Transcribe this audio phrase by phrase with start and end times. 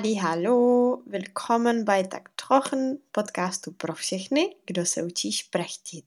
[0.00, 6.04] Halli, hallo, willkommen bei Tak Trochen, podcastu pro všechny, kdo se učí šprechtit.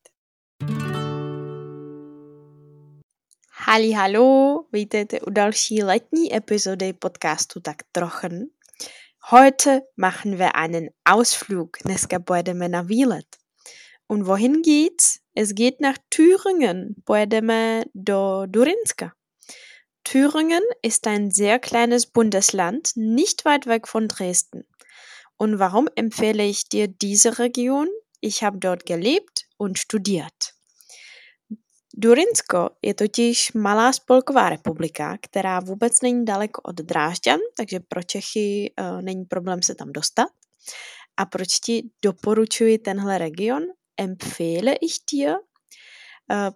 [3.52, 8.45] Halli, hallo, vítejte u další letní epizody podcastu Tak Trochen.
[9.31, 13.27] Heute machen wir einen Ausflug, dneska pojedeme na výlet.
[14.07, 15.20] Und wohin geht's?
[15.35, 19.12] Es geht nach Thüringen, pojedeme do Durinska.
[20.03, 24.66] Thüringen ist ein sehr kleines Bundesland, nicht weit weg von Dresden.
[25.38, 27.88] Und warum empfehle ich dir diese Region?
[28.20, 30.53] Ich habe dort gelebt und studiert.
[31.95, 38.73] Durinsko je totiž malá spolková republika, která vůbec není daleko od Drážďan, takže pro Čechy
[38.79, 40.27] uh, není problém se tam dostat.
[41.17, 43.63] A proč ti doporučuji tenhle region?
[43.98, 45.35] Empfehle ich dir,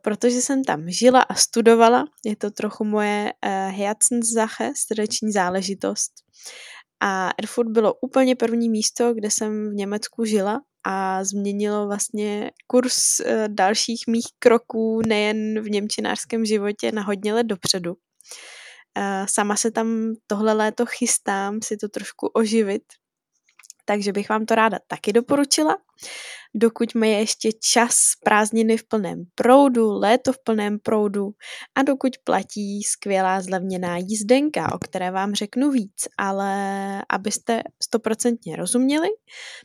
[0.01, 2.05] protože jsem tam žila a studovala.
[2.25, 6.11] Je to trochu moje uh, Herzenssache, srdeční záležitost.
[6.99, 13.19] A Erfurt bylo úplně první místo, kde jsem v Německu žila a změnilo vlastně kurz
[13.19, 17.95] uh, dalších mých kroků nejen v němčinářském životě na hodně let dopředu.
[19.25, 22.83] Sama se tam tohle léto chystám si to trošku oživit,
[23.87, 25.77] takže bych vám to ráda taky doporučila.
[26.55, 31.29] Dokud je ještě čas prázdniny v plném proudu, léto v plném proudu
[31.75, 36.53] a dokud platí skvělá zlevněná jízdenka, o které vám řeknu víc, ale
[37.09, 39.07] abyste stoprocentně rozuměli,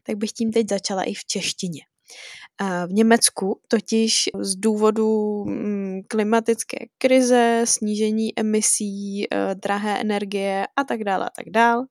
[0.03, 1.81] tak bych tím teď začala i v češtině.
[2.87, 11.05] V Německu totiž z důvodu mm, klimatické krize, snížení emisí, eh, drahé energie a tak
[11.05, 11.84] dále a tak dále,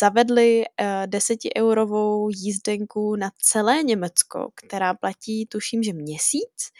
[0.00, 6.70] zavedli uh, desetieurovou jízdenku na celé Německo, která platí, tuším, že měsíc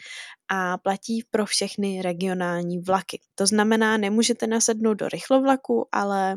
[0.48, 3.20] a platí pro všechny regionální vlaky.
[3.34, 6.34] To znamená, nemůžete nasednout do rychlovlaku, ale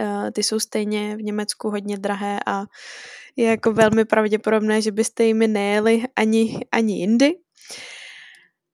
[0.00, 2.64] uh, ty jsou stejně v Německu hodně drahé a
[3.36, 7.34] je jako velmi pravděpodobné, že byste jimi nejeli ani, ani jindy.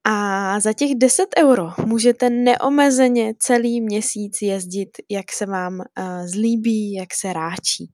[0.09, 6.93] A za těch 10 euro můžete neomezeně celý měsíc jezdit, jak se vám uh, zlíbí,
[6.93, 7.91] jak se ráčí.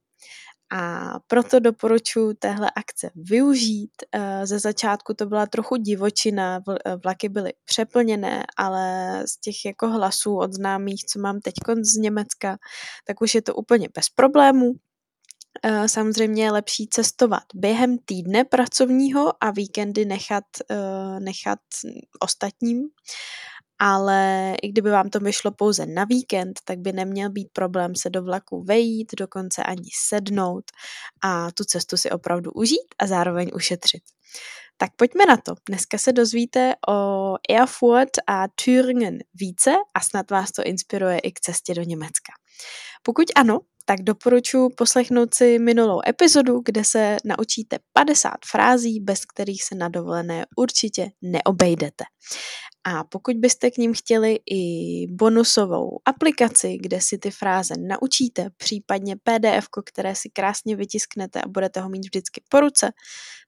[0.74, 3.90] A proto doporučuji téhle akce využít.
[4.16, 9.88] Uh, ze začátku to byla trochu divočina, eh, vlaky byly přeplněné, ale z těch jako
[9.88, 12.58] hlasů od známých, co mám teď z Německa,
[13.06, 14.72] tak už je to úplně bez problémů.
[15.62, 21.58] Eh, samozřejmě je lepší cestovat během týdne pracovního a víkendy nechat, eh, nechat
[22.20, 22.88] ostatním,
[23.78, 28.10] ale i kdyby vám to vyšlo pouze na víkend, tak by neměl být problém se
[28.10, 30.64] do vlaku vejít, dokonce ani sednout
[31.22, 34.02] a tu cestu si opravdu užít a zároveň ušetřit.
[34.76, 35.54] Tak pojďme na to.
[35.69, 41.40] Dneska se dozvíte o Erfurt a Thüringen více a snad vás to inspiruje i k
[41.40, 42.32] cestě do Německa.
[43.02, 49.65] Pokud ano, tak doporučuji poslechnout si minulou epizodu, kde se naučíte 50 frází, bez kterých
[49.65, 52.04] se na dovolené určitě neobejdete.
[52.84, 54.62] A pokud byste k ním chtěli i
[55.10, 61.81] bonusovou aplikaci, kde si ty fráze naučíte, případně PDF, které si krásně vytisknete a budete
[61.81, 62.93] ho mít vždycky po ruce,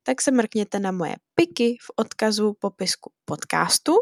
[0.03, 3.93] tak se mrkněte na moje piky v odkazu popisku podcastu,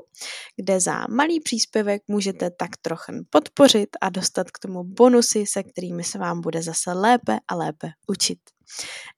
[0.57, 6.05] kde za malý příspěvek můžete tak trochu podpořit a dostat k tomu bonusy, se kterými
[6.05, 8.39] se vám bude zase lépe a lépe učit.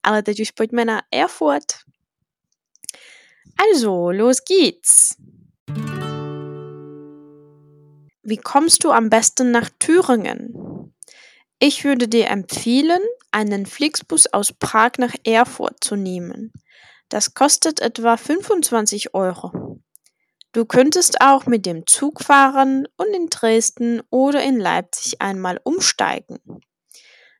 [0.03, 1.73] Ale teď už pojďme na Erfurt.
[3.59, 5.15] Also, los geht's!
[8.27, 10.95] Wie kommst du am besten nach Thüringen?
[11.59, 13.03] Ich würde dir empfehlen,
[13.33, 16.51] einen Flixbus aus Prag nach Erfurt zu nehmen.
[17.11, 19.79] Das kostet etwa 25 Euro.
[20.53, 26.39] Du könntest auch mit dem Zug fahren und in Dresden oder in Leipzig einmal umsteigen.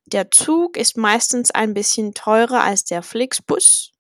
[0.05, 3.94] Der Zug ist meistens ein bisschen teurer als der Flixbus,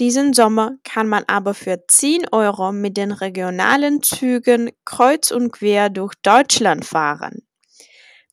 [0.00, 5.90] diesen Sommer kann man aber für 10 Euro mit den regionalen Zügen kreuz und quer
[5.90, 7.46] durch Deutschland fahren.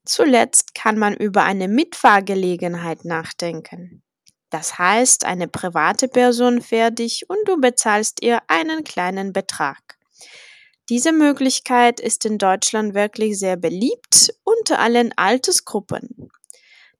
[0.05, 4.01] Zuletzt kann man über eine Mitfahrgelegenheit nachdenken.
[4.49, 9.97] Das heißt, eine private Person fährt dich und du bezahlst ihr einen kleinen Betrag.
[10.87, 16.29] Diese Möglichkeit ist in Deutschland wirklich sehr beliebt unter allen Altersgruppen.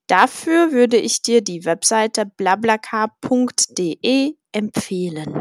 [0.08, 5.32] Dafür würde ich dir die Webseite blablacar.de empfehlen.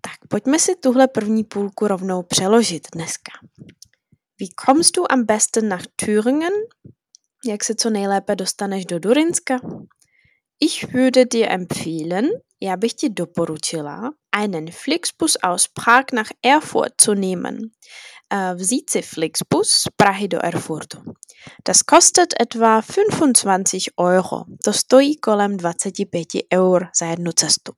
[0.00, 3.32] Tak pojďme si tuhle první půlku rovnou přeložit dneska.
[4.40, 6.52] Wie kommst du am besten nach Thüringen?
[7.46, 9.60] Jak se co nejlépe dostaneš do Durinska?
[10.60, 12.28] Ich würde dir empfehlen,
[12.60, 17.70] já bych ti doporučila, einen Flixbus aus Prag nach Erfurt zu nehmen.
[18.32, 20.98] Äh, vzít si Flixbus z Prahy do Erfurtu.
[21.68, 24.44] Das kostet etwa 25 Euro.
[24.64, 27.72] To stojí kolem 25 Eur za jednu cestu.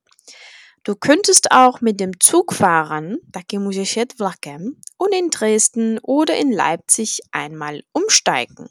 [0.87, 4.61] Du könntest auch mit dem Zug fahren, taky můžeš jet vlakem,
[4.97, 8.67] und in Dresden oder in Leipzig einmal umsteigen.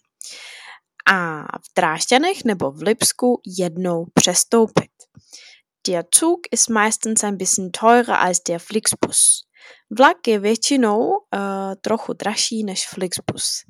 [1.06, 4.90] A v Drážďanech nebo v Lipsku jednou přestoupit.
[5.86, 9.42] Der Zug ist meistens ein bisschen teurer als der Flixbus.
[9.98, 11.16] Vlak je většinou uh,
[11.80, 13.64] trochu dražší než Flixbus.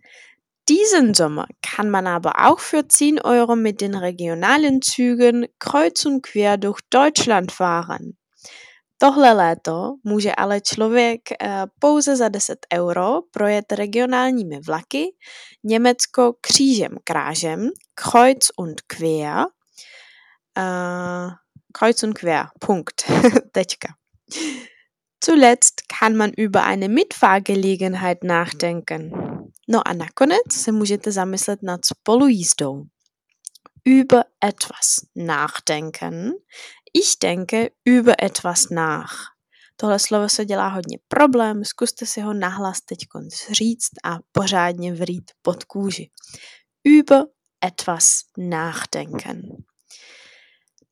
[0.70, 1.46] Diesen Sommer
[1.76, 6.80] kann man aber auch für 10 Euro mit den regionalen Zügen kreuz und quer durch
[6.90, 8.12] Deutschland fahren.
[8.98, 11.48] Tohle léto může ale člověk uh,
[11.78, 15.14] pouze za 10 euro projet regionálními vlaky
[15.64, 19.44] Německo křížem krážem, kreuz und quer,
[20.58, 21.30] uh,
[21.72, 23.02] kreuz und quer, Punkt,
[23.52, 23.88] tečka.
[25.24, 29.12] Zuletzt kann man über eine Mitfahrgelegenheit nachdenken.
[29.68, 32.84] No a nakonec se můžete zamyslet nad spolujízdou.
[33.84, 36.32] Über etwas nachdenken.
[36.92, 39.32] Ich denke über etwas nach.
[39.76, 42.98] Tohle slovo se dělá hodně problém, zkuste si ho nahlas teď
[43.50, 46.10] říct a pořádně vrít pod kůži.
[46.84, 47.24] Über
[47.64, 49.42] etwas nachdenken.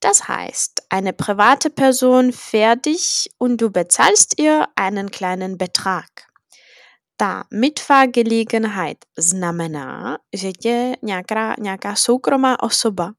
[0.00, 6.26] Das heißt, eine private Person fährt dich und du bezahlst ihr einen kleinen Betrag.
[7.18, 13.12] Ta mitfahrgelegenheit znamená, že tě nějaká, nějaká soukromá osoba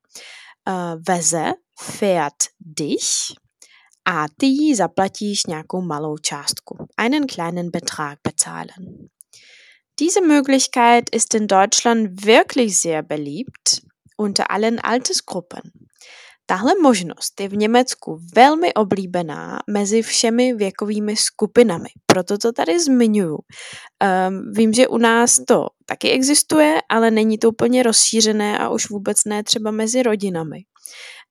[0.68, 3.36] uh, veze, fährt dich
[4.06, 9.10] a ty jí zaplatíš nějakou malou částku, einen kleinen Betrag bezahlen.
[10.00, 13.82] Diese Möglichkeit ist in Deutschland wirklich sehr beliebt
[14.18, 15.72] unter allen Altersgruppen.
[16.52, 23.38] Tahle možnost je v Německu velmi oblíbená mezi všemi věkovými skupinami, proto to tady zmiňuju.
[23.38, 28.90] Um, vím, že u nás to taky existuje, ale není to úplně rozšířené a už
[28.90, 30.58] vůbec ne třeba mezi rodinami.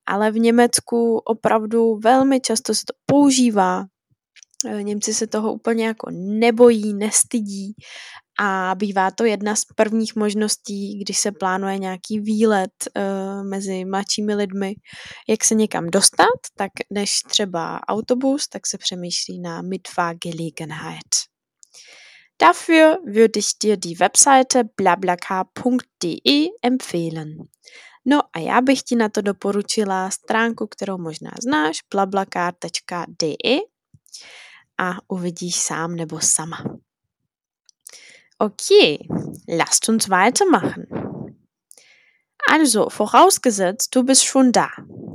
[0.07, 3.85] Ale v Německu opravdu velmi často se to používá,
[4.67, 7.75] e, Němci se toho úplně jako nebojí, nestydí
[8.43, 14.35] a bývá to jedna z prvních možností, když se plánuje nějaký výlet uh, mezi mladšími
[14.35, 14.75] lidmi,
[15.29, 21.31] jak se někam dostat, tak než třeba autobus, tak se přemýšlí na Mitfahrgelegenheit.
[22.43, 27.37] Dafür würde ich dir die Webseite blablaka.de empfehlen.
[28.05, 33.59] No a já bych ti na to doporučila stránku, kterou možná znáš, blablakar.de
[34.79, 36.65] a uvidíš sám nebo sama.
[38.43, 39.07] Okay,
[39.47, 40.87] lasst uns weitermachen.
[42.47, 44.71] Also, vorausgesetzt, du bist schon da.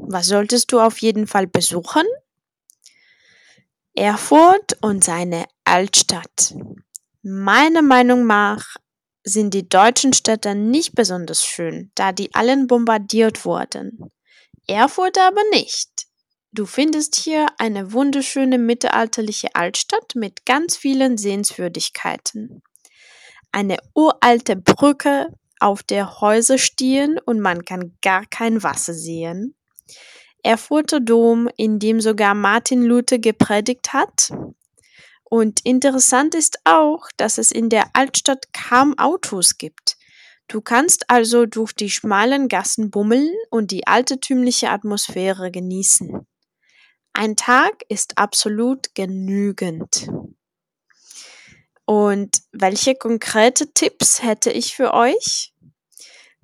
[0.07, 2.03] Was solltest du auf jeden Fall besuchen?
[3.95, 6.53] Erfurt und seine Altstadt.
[7.23, 8.75] Meiner Meinung nach
[9.23, 14.11] sind die deutschen Städte nicht besonders schön, da die allen bombardiert wurden.
[14.67, 16.05] Erfurt aber nicht.
[16.51, 22.61] Du findest hier eine wunderschöne mittelalterliche Altstadt mit ganz vielen Sehenswürdigkeiten
[23.55, 25.29] eine uralte Brücke,
[25.61, 29.55] auf der Häuser stehen und man kann gar kein Wasser sehen.
[30.43, 34.29] Erfurter Dom, in dem sogar Martin Luther gepredigt hat.
[35.23, 39.95] Und interessant ist auch, dass es in der Altstadt kaum Autos gibt.
[40.49, 46.27] Du kannst also durch die schmalen Gassen bummeln und die altertümliche Atmosphäre genießen.
[47.13, 50.09] Ein Tag ist absolut genügend.
[51.85, 55.53] Und welche konkrete Tipps hätte ich für euch?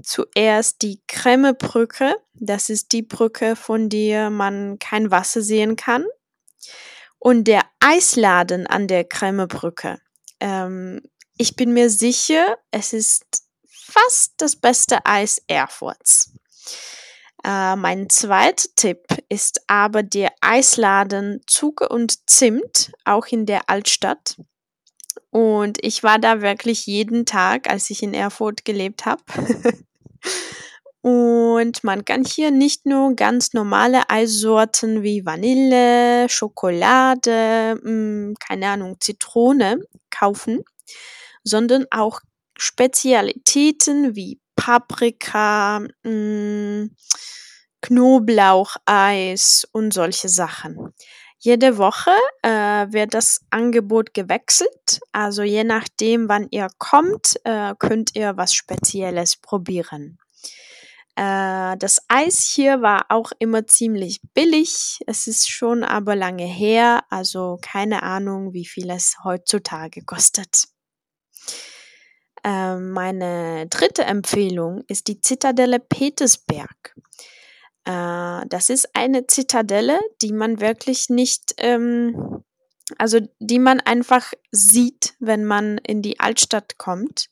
[0.04, 2.16] Zuerst die Kremmebrücke.
[2.34, 6.06] Das ist die Brücke, von der man kein Wasser sehen kann.
[7.20, 10.00] Und der Eisladen an der Kremmebrücke.
[10.40, 11.02] Ähm,
[11.38, 16.34] ich bin mir sicher, es ist fast das beste Eis Erfurts.
[17.44, 24.38] Äh, mein zweiter Tipp ist aber der Eisladen Zucker und Zimt, auch in der Altstadt.
[25.32, 29.24] Und ich war da wirklich jeden Tag, als ich in Erfurt gelebt habe.
[31.02, 38.68] Und man kann hier nicht nur ganz normale Eissorten wie Vanille, Schokolade, mh, hm, keine
[38.70, 39.80] Ahnung, Zitrone
[40.12, 40.64] kaufen,
[41.44, 42.22] sondern auch
[42.56, 46.96] Spezialitäten wie Paprika, mh, hm,
[47.82, 50.94] Knoblaucheis und solche Sachen.
[51.44, 52.12] Jede Woche
[52.44, 52.50] äh,
[52.94, 55.00] wird das Angebot gewechselt.
[55.12, 60.20] Also je nachdem, wann ihr kommt, äh, könnt ihr was Spezielles probieren.
[61.16, 65.00] Äh, das Eis hier war auch immer ziemlich billig.
[65.08, 70.68] Es ist schon aber lange her, also keine Ahnung, wie viel es heutzutage kostet.
[72.44, 76.96] Äh, meine dritte Empfehlung ist die Zitadelle Petersberg.
[77.86, 82.44] Äh, das ist eine Zitadelle, die man wirklich nicht, ähm,
[82.98, 87.28] also die man einfach sieht, wenn man in die Altstadt kommt.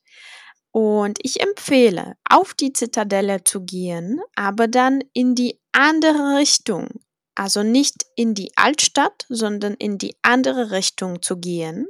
[0.72, 7.02] Und ich empfehle, auf die Zitadelle zu gehen, aber dann in die andere Richtung.
[7.36, 11.88] Also nicht in die Altstadt, sondern in die andere Richtung zu gehen.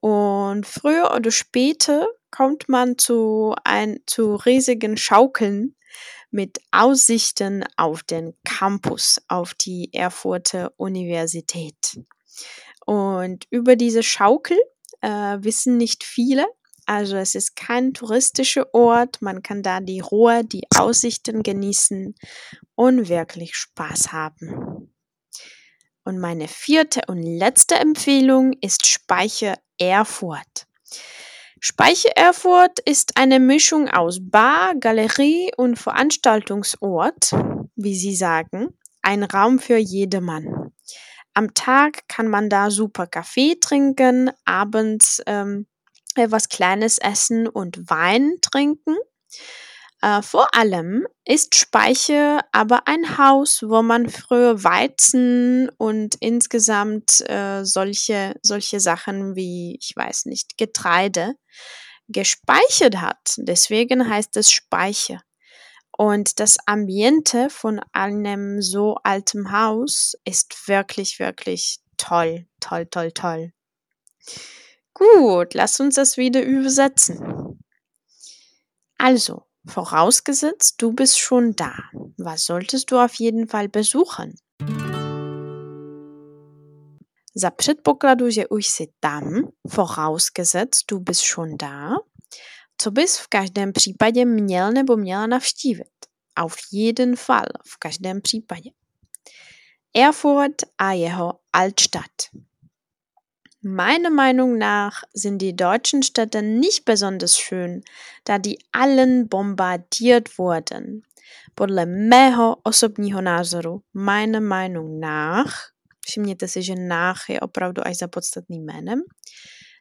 [0.00, 5.74] Und früher oder später kommt man zu ein, zu riesigen Schaukeln
[6.30, 12.00] mit Aussichten auf den Campus, auf die Erfurter Universität.
[12.86, 14.58] Und über diese Schaukel
[15.00, 16.46] äh, wissen nicht viele.
[16.86, 19.22] Also es ist kein touristischer Ort.
[19.22, 22.14] Man kann da die Ruhe, die Aussichten genießen
[22.74, 24.92] und wirklich Spaß haben.
[26.04, 30.66] Und meine vierte und letzte Empfehlung ist Speicher Erfurt.
[31.64, 37.30] Speicher Erfurt ist eine Mischung aus Bar, Galerie und Veranstaltungsort,
[37.76, 40.72] wie Sie sagen, ein Raum für jedermann.
[41.34, 45.68] Am Tag kann man da super Kaffee trinken, abends ähm,
[46.16, 48.96] etwas Kleines essen und Wein trinken.
[50.02, 57.64] Äh, vor allem ist Speicher aber ein Haus, wo man früher Weizen und insgesamt äh,
[57.64, 61.36] solche, solche Sachen wie, ich weiß nicht, Getreide
[62.08, 63.34] gespeichert hat.
[63.36, 65.22] Deswegen heißt es Speicher.
[65.96, 73.52] Und das Ambiente von einem so alten Haus ist wirklich, wirklich toll, toll, toll, toll.
[74.94, 77.62] Gut, lass uns das wieder übersetzen.
[78.98, 81.72] Also, Vorausgesetzt, du bist schon da.
[82.18, 84.34] Was solltest du auf jeden Fall besuchen?
[87.34, 91.90] Za předpokladu, že už jsi tam, vorausgesetzt, du bist schon da,
[92.78, 95.92] co bys v každém případě měl nebo měla navštívit?
[96.36, 98.70] Auf jeden Fall, v každém případě.
[99.96, 102.12] Erfurt a jeho Altstadt.
[103.64, 107.84] Meiner Meinung nach sind die deutschen Städte nicht besonders schön,
[108.24, 111.02] da die allen bombardiert wurden.
[111.54, 118.08] Podle mého osobního názoru, meine Meinung nach, všimněte si, že nach je opravdu až za
[118.08, 119.02] podstatným jménem,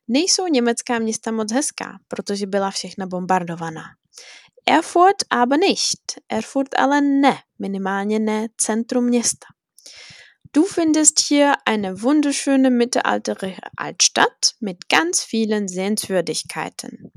[0.08, 3.84] nejsou německá města moc hezká, protože byla všechna bombardovaná.
[4.68, 6.02] Erfurt aber nicht.
[6.30, 9.48] Erfurt ale ne, minimálně ne centrum města.
[10.54, 17.12] Du findest hier eine wunderschöne mittelalterliche Altstadt mit ganz vielen Sehenswürdigkeiten.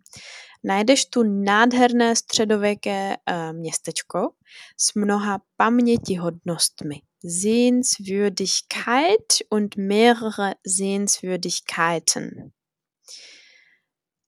[0.63, 4.31] Najdeš tu nádherné středověké uh, městečko
[4.77, 7.03] s mnoha pamětihodnostmi.
[7.23, 12.53] Sehenswürdigkeit und mehrere Sehenswürdigkeiten.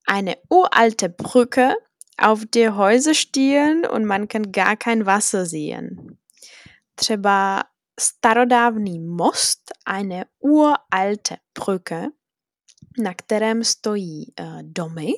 [0.06, 1.74] Eine uralte Brücke,
[2.18, 6.18] auf der Häuser stehen und man kann gar kein Wasser sehen.
[6.94, 7.64] Třeba
[8.00, 12.06] starodávný most, eine uralte Brücke,
[12.98, 15.12] na kterém stojí uh, domy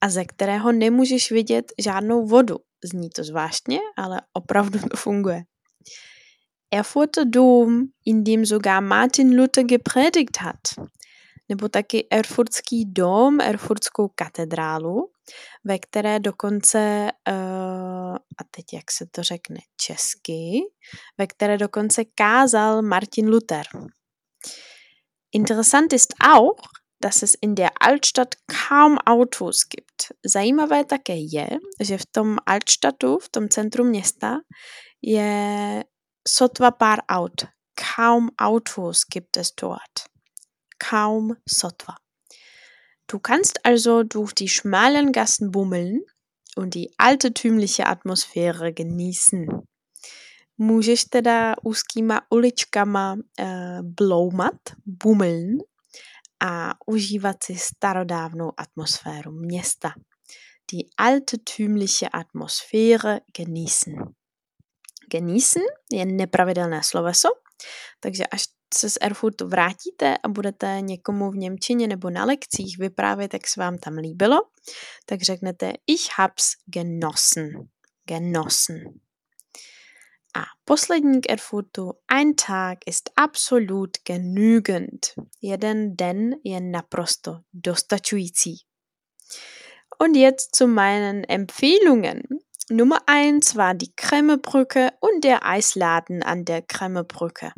[0.00, 2.56] a ze kterého nemůžeš vidět žádnou vodu.
[2.92, 5.42] Zní to zvláštně, ale opravdu to funguje.
[6.74, 10.88] Erfurter Dom, in dem sogar Martin Luther gepredigt hat.
[11.52, 15.10] Nebo taky Erfurtský dom, Erfurtskou katedrálu,
[15.64, 20.60] ve které dokonce, uh, a teď jak se to řekne česky,
[21.18, 23.66] ve které dokonce kázal Martin Luther.
[25.32, 26.60] Interessant ist auch,
[27.02, 28.34] dass es in der Altstadt
[28.68, 30.16] kaum Autos gibt.
[30.26, 31.48] Zajímavé také je,
[31.80, 34.40] že v tom Altstadtu, v tom centru města,
[35.02, 35.84] je
[36.28, 37.44] sotva pár aut.
[37.96, 40.11] Kaum Autos gibt es dort.
[40.82, 41.96] Kaum sotva.
[43.06, 46.00] Du kannst also durch die schmalen Gassen bummeln
[46.56, 49.46] und die altertümliche Atmosphäre genießen.
[50.58, 55.58] Můžeš teda úzkýma uličkama uh, bloumat, bummeln
[56.40, 59.94] a užívat si starodávnou atmosféru města.
[60.72, 63.94] Die altertümliche Atmosphäre genießen.
[65.10, 65.62] Genießen
[65.92, 67.28] je nepravidelné sloveso,
[68.00, 73.34] takže až se z Erfurtu vrátíte a budete někomu v Němčině nebo na lekcích vyprávět,
[73.34, 74.38] jak se vám tam líbilo,
[75.06, 77.68] tak řeknete Ich hab's genossen.
[78.04, 78.84] Genossen.
[80.34, 81.92] A poslední k Erfurtu.
[82.08, 85.06] Ein Tag ist absolut genügend.
[85.42, 88.56] Jeden den je naprosto dostačující.
[89.98, 92.22] Und jetzt zu meinen Empfehlungen.
[92.70, 97.52] Nummer eins war die Kremmebrücke und der Eisladen an der Kremmebrücke.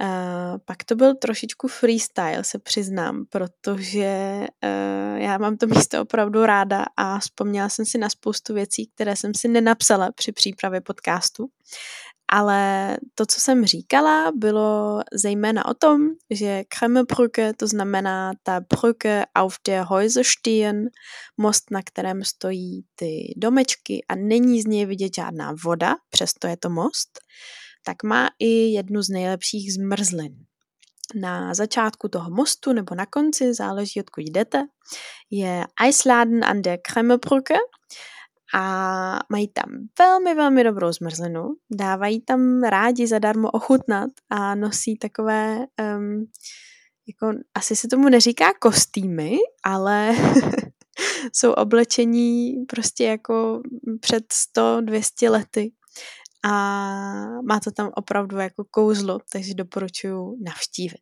[0.00, 6.46] Uh, pak to byl trošičku freestyle, se přiznám, protože uh, já mám to místo opravdu
[6.46, 11.46] ráda a vzpomněla jsem si na spoustu věcí, které jsem si nenapsala při přípravě podcastu.
[12.28, 16.00] Ale to, co jsem říkala, bylo zejména o tom,
[16.30, 20.88] že Kremlbrücke, to znamená ta Brücke auf der Häuser stehen,
[21.36, 26.56] most, na kterém stojí ty domečky a není z něj vidět žádná voda, přesto je
[26.56, 27.20] to most,
[27.86, 30.36] tak má i jednu z nejlepších zmrzlin.
[31.14, 34.66] Na začátku toho mostu nebo na konci, záleží odkud jdete,
[35.30, 37.54] je Eisladen an der Kremlbrücke
[38.54, 39.64] a mají tam
[39.98, 41.48] velmi, velmi dobrou zmrzlinu.
[41.70, 45.56] Dávají tam rádi zadarmo ochutnat a nosí takové,
[45.96, 46.26] um,
[47.08, 50.14] jako, asi se tomu neříká kostýmy, ale
[51.32, 53.62] jsou oblečení prostě jako
[54.00, 54.24] před
[54.56, 55.72] 100-200 lety
[56.46, 56.52] a
[57.42, 61.00] má to tam opravdu jako kouzlo, takže doporučuji navštívit.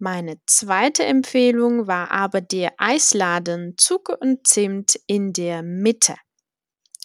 [0.00, 6.14] Meine zweite Empfehlung war aber der Eisladen Zucker und Zimt in der Mitte,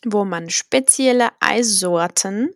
[0.06, 2.50] wo man spezielle Eissorten,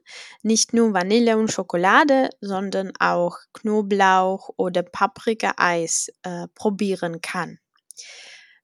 [0.44, 7.60] nicht nur Vanille und Schokolade, sondern auch Knoblauch oder Paprika-Eis äh, probieren kann.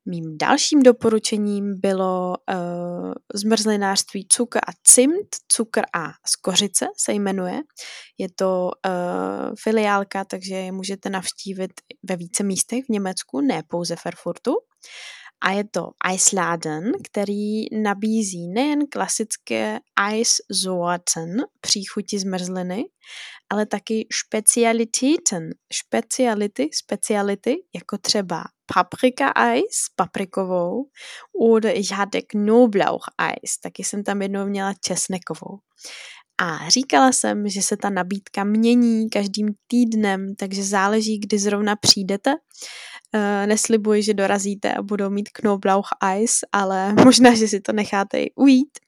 [0.09, 7.61] Mým dalším doporučením bylo uh, zmrzlinářství cukr a cimt, cukr a skořice se jmenuje.
[8.17, 11.71] Je to uh, filiálka, takže je můžete navštívit
[12.03, 14.51] ve více místech v Německu, ne pouze v Erfurtu.
[15.41, 19.79] A je to Eisladen, který nabízí nejen klasické
[20.11, 22.85] Eissorten, příchuti zmrzliny,
[23.49, 28.43] ale taky specialitäten, speciality, speciality, jako třeba
[28.75, 30.85] Paprika-Eis, paprikovou,
[31.41, 35.59] oder ich hatte Knoblauch-Eis, taky jsem tam jednou měla česnekovou.
[36.41, 42.35] A říkala jsem, že se ta nabídka mění každým týdnem, takže záleží, kdy zrovna přijdete.
[43.13, 48.21] E, neslibuji, že dorazíte a budou mít Knoblauch Ice, ale možná, že si to necháte
[48.21, 48.79] i ujít.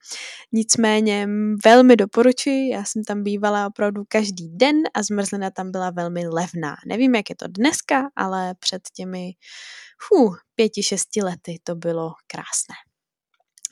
[0.51, 1.27] Nicméně
[1.65, 6.75] velmi doporučuji, já jsem tam bývala opravdu každý den a zmrzlina tam byla velmi levná.
[6.87, 9.31] Nevím, jak je to dneska, ale před těmi
[10.55, 12.90] pěti, šesti lety to bylo krásné.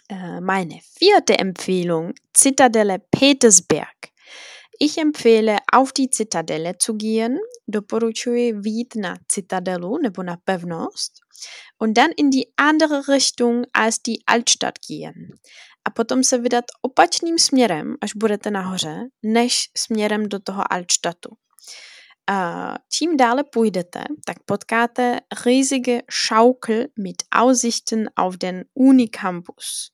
[0.09, 4.09] Äh, meine vierte Empfehlung, Zitadelle Petersberg.
[4.79, 11.21] Ich empfehle, auf die Zitadelle zu gehen, doporučuji vít na citadelu nebo na pevnost
[11.77, 15.33] und dann in die andere Richtung als die Altstadt gehen.
[15.83, 21.29] A potom se vydat opačným směrem, až budete nahoře, než směrem do toho Altstadtu.
[22.27, 29.91] A čím dále půjdete, tak potkáte riesige Schaukel mit Aussichten auf den Unicampus.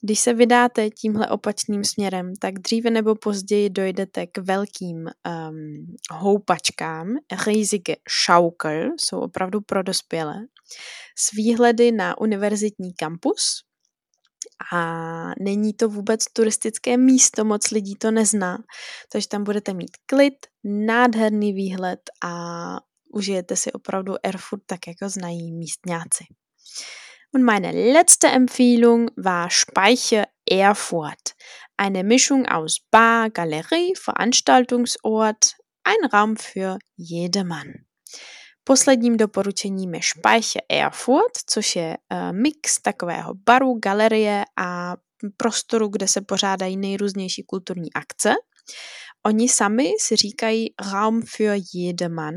[0.00, 7.08] Když se vydáte tímhle opačným směrem, tak dříve nebo později dojdete k velkým um, houpačkám.
[7.46, 10.36] Riesige Schaukel jsou opravdu pro dospělé.
[11.18, 13.64] S výhledy na univerzitní kampus.
[14.72, 14.82] A
[15.40, 18.58] není to vůbec turistické místo, moc lidí to nezná.
[19.12, 20.34] Takže tam budete mít klid,
[20.64, 22.32] nádherný výhled a
[23.14, 26.24] užijete si opravdu Erfurt tak, jako znají místňáci.
[27.32, 31.34] Und meine letzte Empfehlung war Speiche Erfurt.
[31.76, 37.74] Eine Mischung aus Bar, Galerie, Veranstaltungsort, ein Raum für jedermann.
[38.64, 44.96] Posledním doporučením je Speiche Erfurt, což je uh, mix takového baru, galerie a
[45.36, 48.34] prostoru, kde se pořádají nejrůznější kulturní akce.
[49.26, 52.34] Oni sami si říkají Raum für jedermann,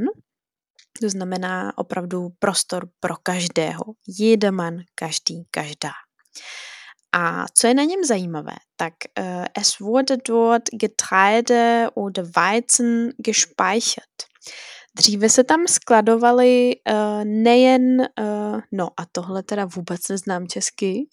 [1.00, 3.84] to znamená opravdu prostor pro každého.
[4.20, 5.92] Jedermann, každý, každá.
[7.16, 14.24] A co je na něm zajímavé, tak uh, es wurde dort Getreide oder Weizen gespeichert.
[14.98, 21.08] Dříve se tam skladovaly uh, nejen, uh, no a tohle teda vůbec neznám česky,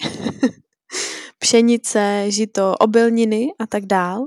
[1.38, 4.26] pšenice, žito, obilniny a tak dál.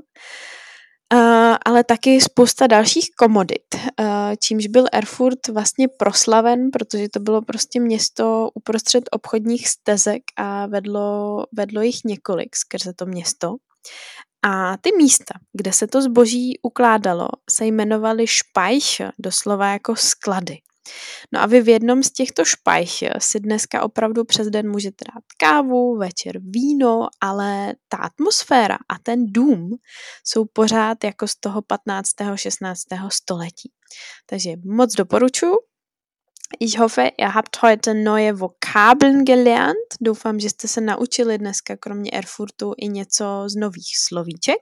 [1.14, 4.06] Uh, ale taky spousta dalších komodit, uh,
[4.40, 11.46] čímž byl Erfurt vlastně proslaven, protože to bylo prostě město uprostřed obchodních stezek a vedlo,
[11.54, 13.56] vedlo jich několik skrze to město.
[14.44, 20.58] A ty místa, kde se to zboží ukládalo, se jmenovaly Speiche, doslova jako sklady.
[21.32, 25.24] No a vy v jednom z těchto špajch si dneska opravdu přes den můžete dát
[25.38, 29.70] kávu, večer víno, ale ta atmosféra a ten dům
[30.24, 32.10] jsou pořád jako z toho 15.
[32.36, 32.82] 16.
[33.10, 33.72] století.
[34.26, 35.56] Takže moc doporučuji.
[36.60, 39.96] Ich hoffe, ihr habt heute neue Vokabeln gelernt.
[40.02, 44.62] Doufám, že jste se naučili dneska kromě Erfurtu i něco z nových slovíček.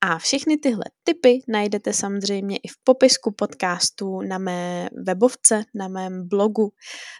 [0.00, 6.28] A všechny tyhle tipy najdete samozřejmě i v popisku podcastu na mé webovce, na mém
[6.28, 6.72] blogu.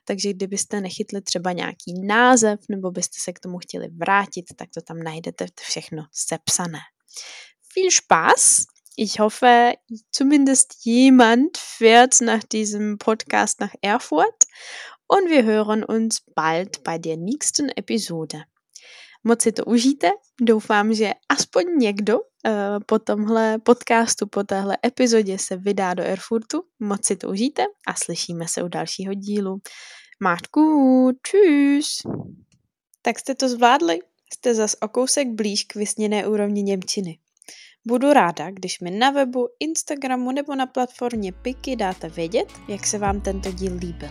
[0.05, 4.81] Takže kdybyste nechytli třeba nějaký název nebo byste se k tomu chtěli vrátit, tak to
[4.83, 6.79] tam najdete všechno sepsané.
[7.77, 8.65] Viel Spaß!
[8.99, 9.75] Ich hoffe,
[10.11, 14.45] zumindest jemand fährt nach diesem Podcast nach Erfurt
[15.07, 18.45] und wir hören uns bald bei der nächsten Episode.
[19.27, 20.11] Moc si to užijte.
[20.41, 22.23] Doufám, že aspoň někdo uh,
[22.87, 26.63] po tomhle podcastu, po téhle epizodě se vydá do Erfurtu.
[26.81, 29.61] Moc si to užijte a slyšíme se u dalšího dílu.
[30.55, 32.03] Gut, tschüss.
[33.03, 33.99] Tak jste to zvládli?
[34.35, 37.19] Jste zas o kousek blíž k vysněné úrovni Němčiny.
[37.87, 42.99] Budu ráda, když mi na webu, Instagramu nebo na platformě Piky dáte vědět, jak se
[42.99, 44.11] vám tento díl líbil.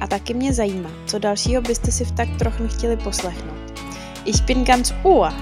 [0.00, 3.87] A taky mě zajímá, co dalšího byste si v tak trochu chtěli poslechnout.
[4.28, 5.32] Ich bin ganz Ohr.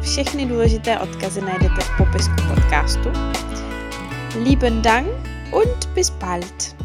[0.00, 3.08] Všechny důležité odkazy najdete v popisku podcastu.
[4.44, 5.08] Lieben Dank
[5.52, 6.77] und bis bald.